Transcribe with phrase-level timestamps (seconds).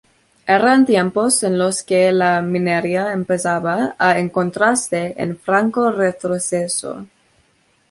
[0.53, 7.05] Eran tiempos en los que la minería empezaba a encontrarse en franco retroceso.